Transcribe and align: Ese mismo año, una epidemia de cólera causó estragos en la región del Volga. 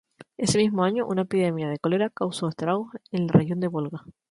Ese 0.35 0.57
mismo 0.57 0.83
año, 0.83 1.05
una 1.05 1.21
epidemia 1.21 1.69
de 1.69 1.77
cólera 1.77 2.09
causó 2.09 2.47
estragos 2.49 2.89
en 3.11 3.27
la 3.27 3.33
región 3.33 3.59
del 3.59 3.69
Volga. 3.69 4.03